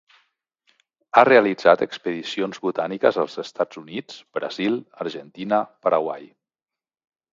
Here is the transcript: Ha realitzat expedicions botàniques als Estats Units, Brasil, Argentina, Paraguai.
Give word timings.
Ha 1.19 1.23
realitzat 1.29 1.83
expedicions 1.87 2.61
botàniques 2.65 3.19
als 3.25 3.37
Estats 3.43 3.81
Units, 3.83 4.17
Brasil, 4.39 4.81
Argentina, 5.07 5.61
Paraguai. 5.87 6.27